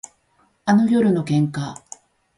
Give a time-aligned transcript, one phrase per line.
[0.65, 1.75] あの夜の喧嘩